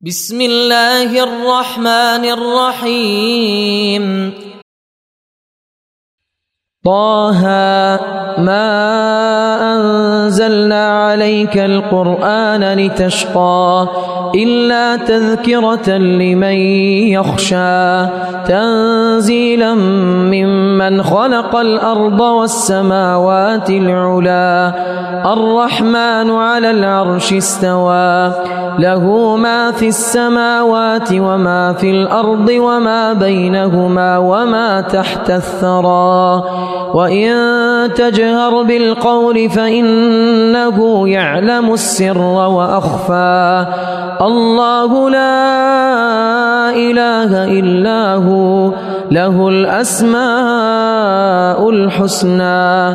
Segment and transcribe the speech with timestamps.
[0.00, 4.04] بسم الله الرحمن الرحيم.
[6.84, 7.42] طه
[8.38, 8.68] ما
[9.74, 13.88] أنزلنا عليك القرآن لتشقى
[14.34, 16.58] إلا تذكرة لمن
[17.12, 18.06] يخشى.
[18.48, 24.74] تنزيلا ممن خلق الأرض والسماوات العلا.
[25.32, 28.32] الرحمن على العرش استوى.
[28.78, 36.42] له ما في السماوات وما في الأرض وما بينهما وما تحت الثرى.
[36.94, 37.34] وإن
[37.94, 43.66] تجهر بالقول فإنه يعلم السر وأخفى.
[44.20, 48.72] الله لا إله إلا هو
[49.10, 50.18] له الأسماء
[51.70, 52.94] الحسنى.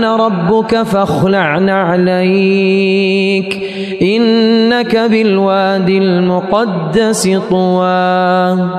[0.03, 3.59] ربك فاخلع نعليك
[4.01, 8.69] إنك بالوادي المقدس طوى.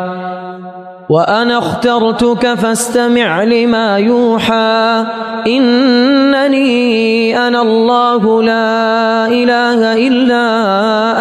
[1.09, 5.05] وأنا اخترتك فاستمع لما يوحى.
[5.47, 10.49] إنني أنا الله لا إله إلا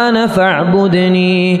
[0.08, 1.60] أنا فاعبدني.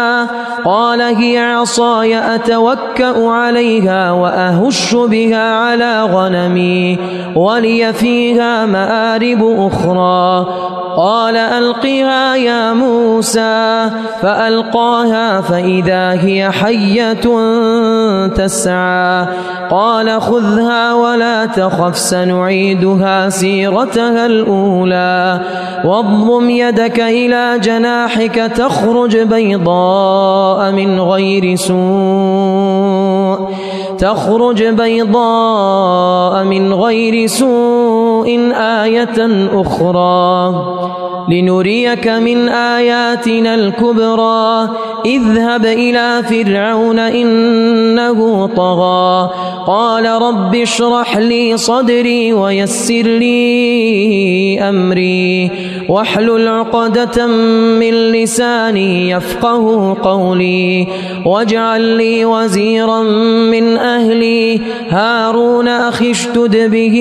[0.65, 6.97] قال هي عصاي أتوكأ عليها وأهش بها على غنمي
[7.35, 10.45] ولي فيها مآرب أخرى
[10.97, 13.89] قال ألقها يا موسى
[14.21, 17.25] فألقاها فإذا هي حية
[18.27, 19.25] تسعى
[19.71, 25.41] قال خذها ولا تخف سنعيدها سيرتها الأولى
[25.85, 32.80] واضم يدك إلى جناحك تخرج بيضاء من غير سوء
[34.01, 40.53] تخرج بيضاء من غير سوء آية أخرى
[41.29, 44.69] لنريك من آياتنا الكبرى
[45.05, 49.29] اذهب إلى فرعون إنه طغى.
[49.67, 55.51] قال رب اشرح لي صدري ويسر لي أمري.
[55.89, 57.27] واحلل عقدة
[57.79, 60.87] من لساني يفقه قولي.
[61.25, 63.03] واجعل لي وزيرا
[63.51, 64.61] من أهلي.
[64.89, 66.97] هارون أخي اشتد به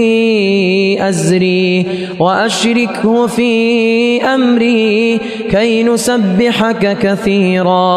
[1.00, 1.86] أزري.
[2.18, 7.89] وأشركه في أمري كي نسبحك كثيرا.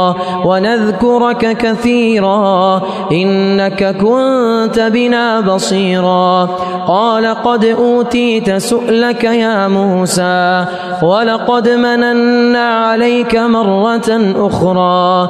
[0.45, 2.81] ونذكرك كثيرا
[3.11, 6.49] إنك كنت بنا بصيرا.
[6.87, 10.65] قال قد أوتيت سؤلك يا موسى
[11.03, 14.09] ولقد مننا عليك مرة
[14.47, 15.29] أخرى.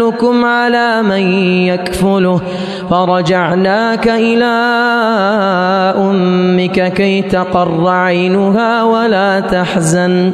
[0.00, 1.22] أدلكم على من
[1.68, 2.40] يكفله.
[2.90, 4.44] فرجعناك إلى
[5.96, 10.32] أمك كي تقر عينها ولا تحزن.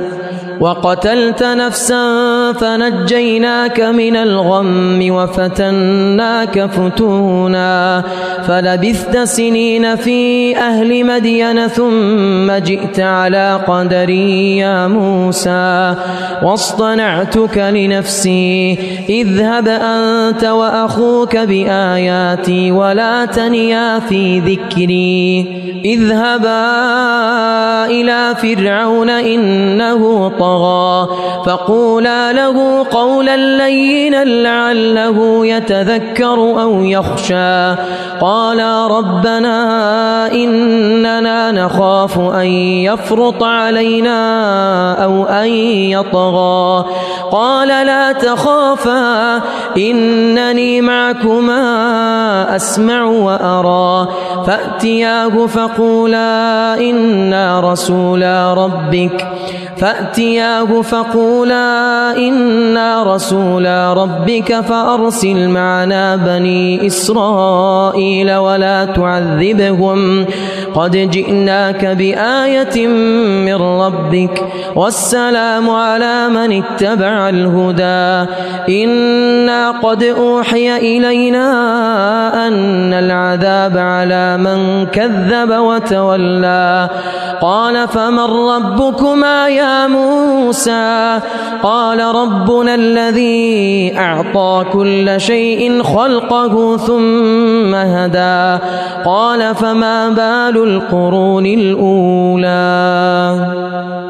[0.61, 2.05] وقتلت نفسا
[2.53, 8.03] فنجيناك من الغم وفتناك فتونا
[8.47, 15.95] فلبثت سنين في أهل مدين ثم جئت على قدري يا موسى
[16.43, 18.79] واصطنعتك لنفسي
[19.09, 26.67] اذهب أنت وأخوك بآياتي ولا تنيا في ذكري اذهبا
[27.87, 31.09] إلى فرعون إنه طغى
[31.47, 37.75] فقولا له قولا لينا لعله يتذكر أو يخشى
[38.21, 39.57] قالا ربنا
[40.33, 42.47] إننا نخاف أن
[42.87, 44.17] يفرط علينا
[45.05, 45.49] أو أن
[45.91, 46.85] يطغى
[47.33, 49.41] قال لا تخافا
[49.77, 54.09] إنني معكما أسمع وأرى
[54.47, 55.47] فأتياه
[55.77, 59.27] فقولا إنا رسولا ربك
[59.81, 61.67] فأتياه فقولا
[62.17, 70.27] إنا رسولا ربك فأرسل معنا بني إسرائيل ولا تعذبهم.
[70.75, 72.87] قد جئناك بآية
[73.47, 74.45] من ربك
[74.77, 78.31] والسلام على من اتبع الهدى.
[78.69, 81.47] إنا قد أوحي إلينا
[82.47, 86.89] أن العذاب على من كذب وتولى.
[87.41, 91.21] قال فمن ربكما يا موسى
[91.63, 98.63] قال ربنا الذي أعطى كل شيء خلقه ثم هدى.
[99.05, 102.57] قال فما بال القرون الأولى.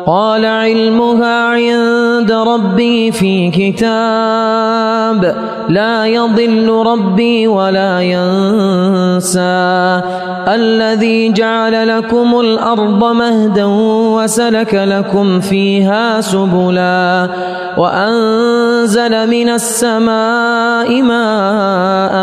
[0.06, 5.36] قال علمها عند ربي في كتاب.
[5.68, 10.02] لا يضل ربي ولا ينسى.
[10.48, 13.64] الذي جعل لكم الأرض مهدا
[14.14, 17.28] وسلك لكم فيها سبلا
[17.76, 22.14] وأنزل من السماء ماء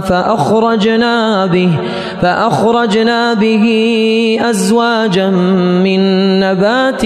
[0.00, 1.70] فأخرجنا به
[2.22, 3.66] فأخرجنا به
[4.50, 5.30] أزواجا
[5.84, 6.00] من
[6.40, 7.02] نبات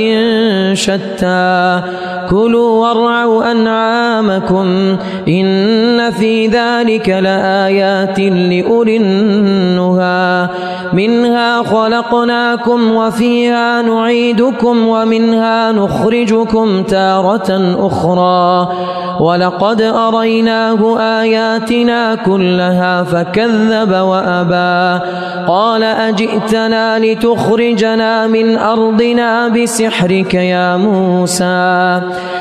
[0.76, 1.82] شتى
[2.30, 4.96] كلوا وارعوا أنعامكم
[5.28, 10.48] إن في ذلك لآيات لأولي النهى
[10.92, 17.50] منها خلقناكم وفيها نعيدكم ومنها نخرجكم تارة
[17.87, 18.69] أخرى
[19.20, 25.05] ولقد أريناه آياتنا كلها فكذب وأبى
[25.49, 32.00] قال أجئتنا لتخرجنا من أرضنا بسحرك يا موسى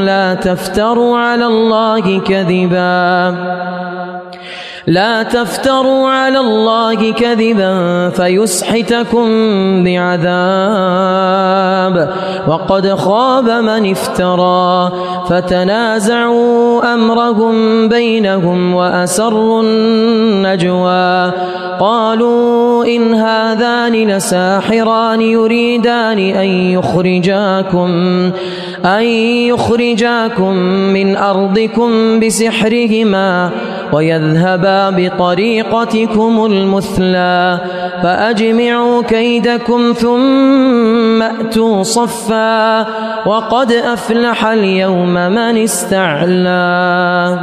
[0.00, 3.34] لا تفتروا على الله كذبا.
[4.86, 9.28] لا تفتروا على الله كذبا فيسحتكم
[9.84, 11.24] بعذاب.
[12.48, 14.92] وقد خاب من افترى
[15.28, 21.32] فتنازعوا أمرهم بينهم وأسروا النجوى.
[21.80, 27.90] قالوا إن هذان لساحران يريدان أن يخرجاكم
[28.84, 29.02] أن
[29.48, 30.54] يخرجاكم
[30.92, 33.50] من أرضكم بسحرهما.
[33.94, 37.58] ويذهبا بطريقتكم المثلى
[38.02, 42.80] فأجمعوا كيدكم ثم أتوا صفا
[43.26, 47.38] وقد أفلح اليوم من استعلى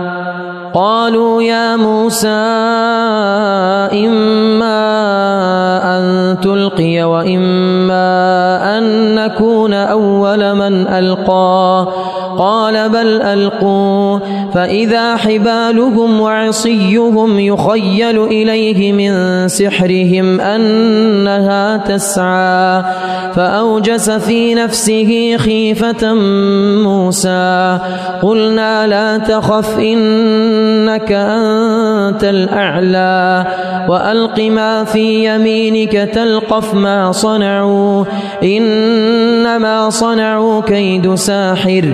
[0.74, 2.28] قالوا يا موسى
[4.08, 4.82] إما
[5.98, 8.08] أن تلقي وإما
[8.78, 11.88] أن نكون أول من ألقى
[12.42, 14.20] قال بل ألقوا.
[14.54, 22.84] فإذا حبالهم وعصيهم يخيل إليه من سحرهم أنها تسعى.
[23.36, 26.14] فأوجس في نفسه خيفة
[26.84, 27.78] موسى.
[28.22, 33.46] قلنا لا تخف إنك أنت الأعلى.
[33.90, 38.06] وألق ما في يمينك تلقف ما صنعوا.
[38.44, 41.94] إنما صنعوا كيد ساحر.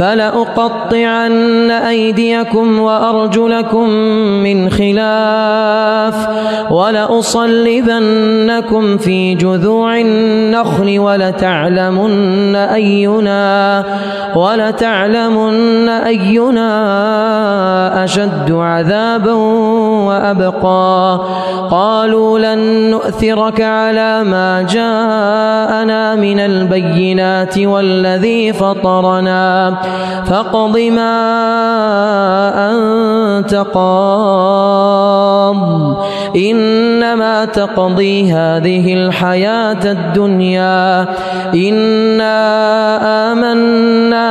[0.00, 3.88] فلأقطعن أيديكم وأرجلكم
[4.42, 6.28] من خلاف
[6.70, 8.18] ولأصلبنكم
[8.98, 13.84] في جذوع النخل ولتعلمن أينا
[14.36, 16.70] ولتعلمن أينا
[18.04, 19.32] أشد عذابا
[20.06, 21.20] وأبقى
[21.70, 29.76] قالوا لن نؤثرك على ما جاءنا من البينات والذي فطرنا
[30.24, 31.16] فاقض ما
[32.70, 35.56] أنت قاض
[36.36, 41.06] إنما تقضي هذه الحياة الدنيا.
[41.54, 42.69] إنا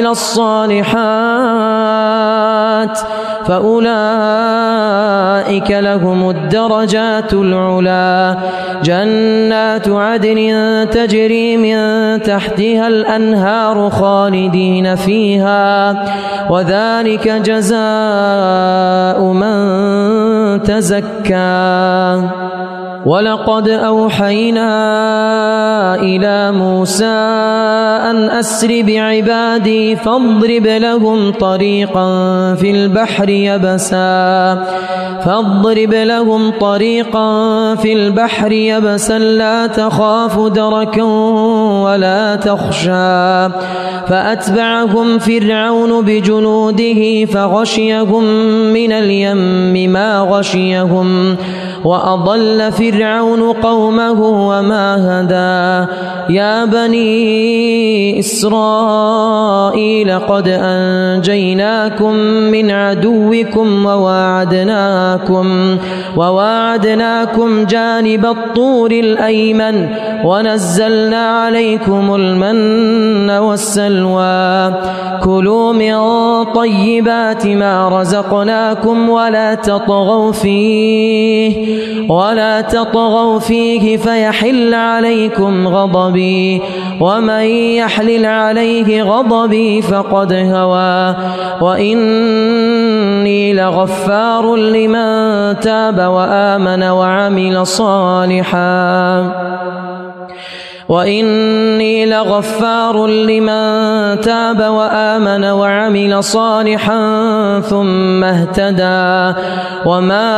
[0.00, 0.82] الصالحات
[3.46, 3.92] فأولئك
[5.70, 8.36] لهم الدرجات العلا.
[8.84, 11.76] جنات عدن تجري من
[12.22, 16.04] تحتها الأنهار خالدين فيها
[16.50, 22.22] وذلك جزاء من تزكى.
[23.06, 24.72] ولقد أوحينا
[25.94, 27.04] إلى موسى
[28.10, 32.06] أن أسر بعبادي فاضرب لهم طريقا
[32.54, 34.64] في البحر يبسا.
[35.24, 39.18] فاضرب لهم طريقا في البحر يبسا.
[39.18, 41.02] لا تخاف دركا
[41.82, 43.48] ولا تخشى.
[44.08, 48.24] فأتبعهم فرعون بجنوده فغشيهم
[48.72, 51.36] من اليم ما غشيهم.
[51.84, 55.90] وأضل فرعون قومه وما هدى.
[56.34, 62.14] يا بني إسرائيل قد أنجيناكم
[62.54, 65.76] من عدوكم وواعدناكم
[66.16, 69.88] وواعدناكم جانب الطور الأيمن
[70.24, 74.74] ونزلنا عليكم المن والسلوى.
[75.24, 75.94] كلوا من
[76.44, 81.71] طيبات ما رزقناكم ولا تطغوا فيه.
[82.08, 86.62] ولا تطغوا فيه فيحل عليكم غضبي
[87.00, 87.44] ومن
[87.76, 91.16] يحلل عليه غضبي فقد هوى
[91.60, 99.22] وإني لغفار لمن تاب وآمن وعمل صالحا
[100.88, 107.00] وإني لغفار لمن تاب وآمن وعمل صالحا
[107.60, 109.40] ثم اهتدى
[109.86, 110.32] وما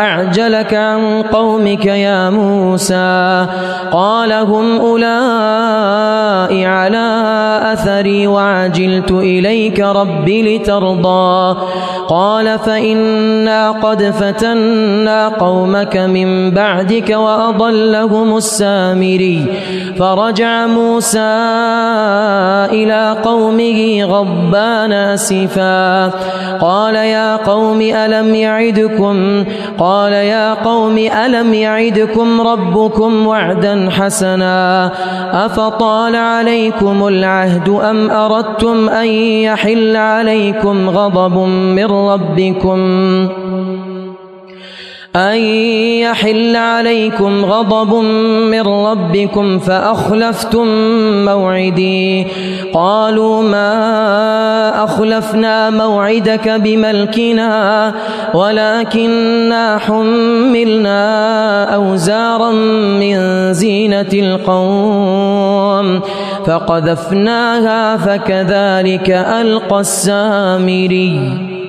[0.00, 3.46] أعجلك عن قومك يا موسى
[3.92, 11.56] قال هم أولئك على أثري وعجلت إليك ربي لترضى.
[12.08, 19.46] قال فإنا قد فتنا قومك من بعدك وأضلهم السامري.
[19.98, 21.18] فرجع موسى
[22.70, 26.06] إلى قومه غضبان أسفا.
[26.60, 29.44] قال يا قوم ألم يعدكم؟
[29.78, 34.90] قال يا قوم ألم يعدكم ربكم وعدا حسنا؟
[35.32, 39.06] أفطال عليكم العهد أم أردتم أن
[39.46, 42.78] يحل عليكم غضب من ربكم؟
[45.16, 45.36] أن
[46.04, 47.94] يحل عليكم غضب
[48.50, 50.66] من ربكم فأخلفتم
[51.24, 52.26] موعدي.
[52.74, 57.94] قالوا ما أخلفنا موعدك بملكنا
[58.34, 61.04] ولكننا حملنا
[61.74, 62.50] أوزارا
[63.00, 63.18] من
[63.52, 66.00] زينة القوم
[66.46, 71.65] فقذفناها فكذلك ألقى السامري.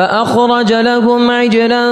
[0.00, 1.84] فأخرج لهم عجلا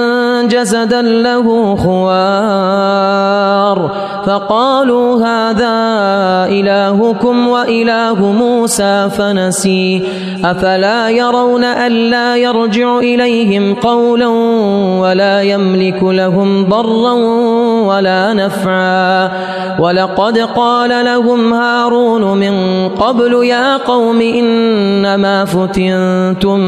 [0.49, 3.91] جسدا له خوار
[4.27, 5.77] فقالوا هذا
[6.53, 10.03] إلهكم وإله موسى فنسي
[10.45, 14.27] أفلا يرون ألا يرجع إليهم قولا
[15.01, 17.13] ولا يملك لهم ضرا
[17.83, 19.31] ولا نفعا.
[19.79, 26.59] ولقد قال لهم هارون من قبل يا قوم إنما فتنتم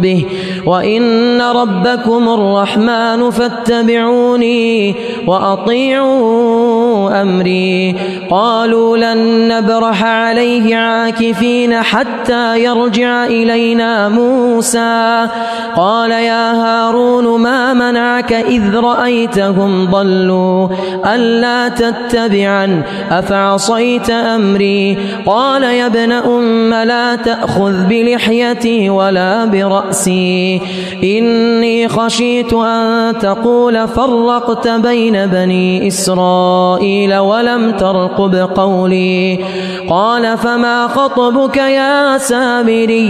[0.00, 0.26] به
[0.66, 4.94] وإن ربكم الرحمن فاتبعوني
[5.26, 7.96] وأطيعوا أمري.
[8.30, 15.28] قالوا لن نبرح عليه عاكفين حتى يرجع إلينا موسى
[15.76, 20.68] قال يا هارون ما منعك إذ رأيتهم ضلوا
[21.14, 30.60] ألا تتبعا أفعصيت أمري قال يا ابن أم لا تأخذ بلحيتي ولا برأسي
[31.02, 39.44] إني خشيت أن تقول فرقت بين بني إسرائيل ولم ترقب قولي
[39.90, 43.09] قال فما خطبك يا سامري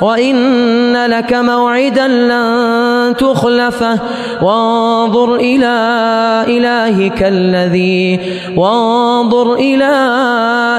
[0.00, 3.98] وإن لك موعدا لن تخلفه
[4.42, 5.76] وانظر إلى
[6.48, 8.20] إلهك الذي
[8.56, 9.94] وانظر إلى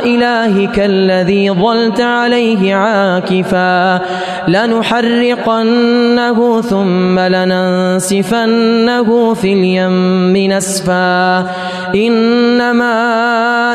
[0.03, 4.01] إلهك الذي ظلت عليه عاكفا
[4.47, 11.47] لنحرقنه ثم لننسفنه في اليم نسفا
[11.95, 12.95] إنما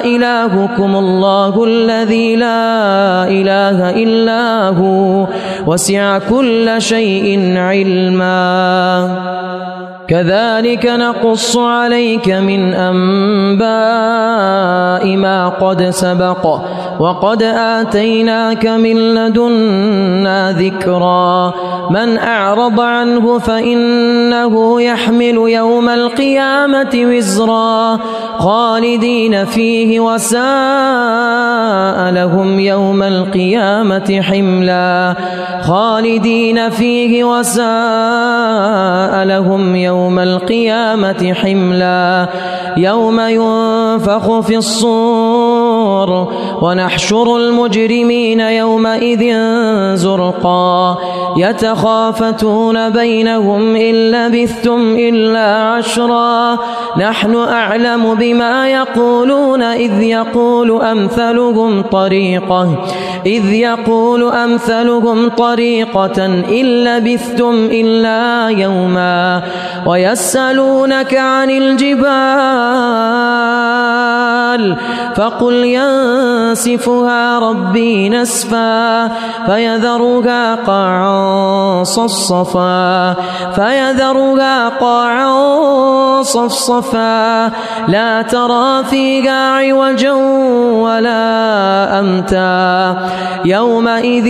[0.04, 5.26] إلهكم الله الذي لا إله إلا هو
[5.66, 9.32] وسع كل شيء علما.
[10.12, 13.66] كذلك نقص عليك من أنباء
[15.16, 16.60] ما قد سبق
[17.00, 21.52] وقد آتيناك من لدنا ذكرا
[21.90, 27.98] من أعرض عنه فإنه يحمل يوم القيامة وزرا
[28.38, 30.42] خالدين فيه وساء
[32.12, 35.16] لهم يوم القيامة حملا
[35.62, 42.28] خالدين فيه وساء لهم يوم القيامة حملا
[42.76, 46.32] يوم ينفخ في الصور
[46.62, 49.36] ونحشر المجرمين يومئذ
[49.94, 50.98] زرقا.
[51.36, 56.58] يتخافتون بينهم إن لبثتم إلا عشرا.
[56.98, 62.68] نحن أعلم بما يقولون إذ يقول أمثلهم طريقة.
[63.26, 69.42] إذ يقول أمثلهم طريقة إن لبثتم إلا يوما
[69.86, 72.02] ويسألونك عن الجبال
[75.16, 79.08] فقل ينسفها ربي نسفا
[79.46, 83.14] فيذرها قاعا صفصفا
[83.54, 85.32] فيذرها قاعا
[86.22, 87.50] صفصفا
[87.88, 90.12] لا ترى فيها عوجا
[90.72, 93.11] ولا أمتا
[93.44, 94.26] يومئذ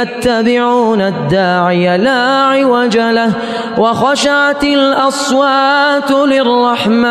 [0.00, 3.32] يتبعون الداعي لا عوج له
[3.78, 7.06] وخشعت الأصوات للرحمن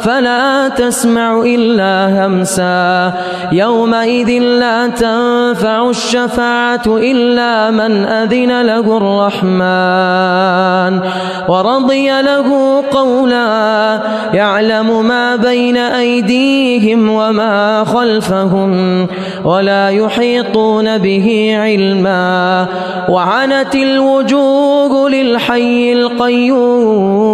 [0.00, 3.12] فلا تسمع إلا همسا.
[3.52, 11.00] يومئذ لا تنفع الشفاعة إلا من أذن له الرحمن
[11.48, 14.00] ورضي له قولا.
[14.34, 19.06] يعلم ما بين أيديهم وما خلفهم
[19.44, 22.66] ولا يحيطون به علما.
[23.08, 27.28] وعنت الوجوه للحي القيوم.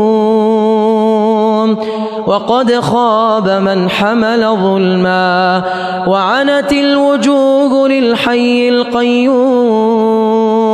[2.26, 5.62] وقد خاب من حمل ظلما.
[6.06, 10.73] وعنت الوجوه للحي القيوم.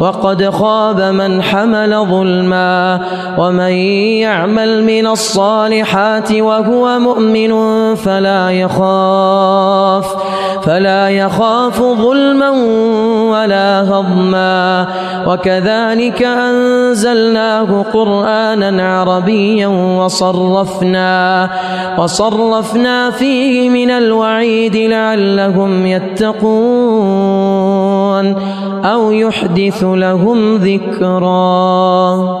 [0.00, 3.00] وقد خاب من حمل ظلما
[3.38, 3.72] ومن
[4.24, 7.52] يعمل من الصالحات وهو مؤمن
[7.94, 10.06] فلا يخاف
[10.62, 12.50] فلا يخاف ظلما
[13.30, 14.86] ولا هضما.
[15.26, 19.66] وكذلك أنزلناه قرآنا عربيا
[19.98, 21.50] وصرفنا
[21.98, 27.40] وصرفنا فيه من الوعيد لعلهم يتقون
[28.84, 32.40] أو يحدث لهم ذكرا.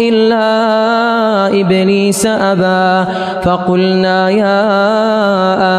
[0.00, 3.12] إلا إبليس أبى.
[3.42, 4.58] فقلنا يا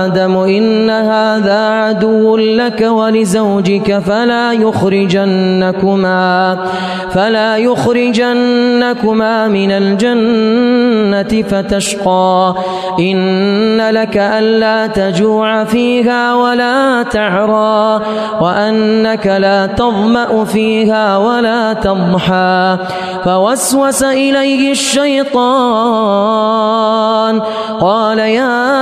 [0.06, 6.58] آدم إن هذا عدو لك ولزوجك فلا يخرجنكما
[7.12, 12.56] فلا يخرجنكما من الجنة فتشقى.
[13.00, 18.02] إن لك ألا تجوع فيها ولا تعرى
[18.42, 22.78] وأنك لا تظمأ فيها ولا تضحى.
[23.26, 26.20] فوسوس إليه الشيطان.
[27.82, 28.80] قال يا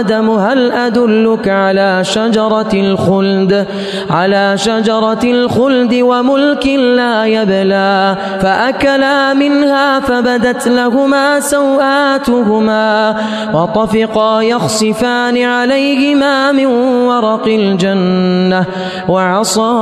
[0.00, 3.66] آدم هل أدلك على شجرة الخلد؟
[4.10, 13.16] على شجرة الخلد وملك لا يبلى فأكلا منها فبدت لهما سوآتهما
[13.54, 16.66] وطفقا يخصفان عليهما من
[17.06, 18.64] ورق الجنة
[19.08, 19.72] وعصى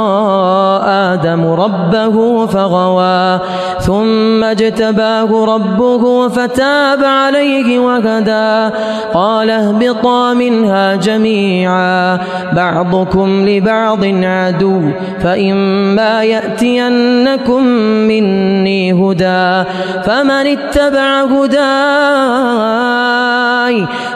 [0.85, 3.41] آدم ربه فغوى
[3.81, 8.75] ثم اجتباه ربه فتاب عليه وهدى.
[9.15, 12.19] قال اهبطا منها جميعا.
[12.53, 14.83] بعضكم لبعض عدو
[15.23, 17.63] فإما يأتينكم
[18.09, 19.69] مني هدى.
[20.05, 22.70] فمن اتبع هداي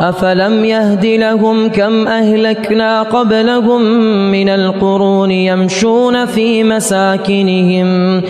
[0.00, 3.82] أفلم يهد لهم كم أهلكنا قبلهم
[4.30, 8.22] من القرون يمشون في مساكنهم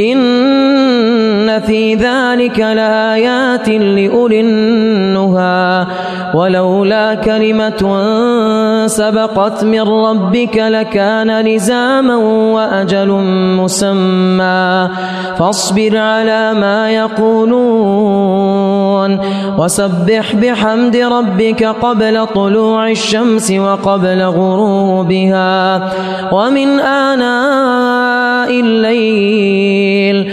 [0.00, 5.86] إن في ذلك لآيات لأولي النهى
[6.34, 7.82] ولولا كلمة
[8.86, 12.16] سبقت من ربك لكان لزاما
[12.54, 13.08] وأجل
[13.60, 14.88] مسمى
[15.38, 18.69] فاصبر على ما يقولون
[19.58, 25.92] وسبح بحمد ربك قبل طلوع الشمس وقبل غروبها.
[26.32, 30.32] ومن آناء الليل